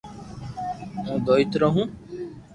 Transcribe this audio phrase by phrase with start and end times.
[1.05, 1.87] ھون دوئيترو ھون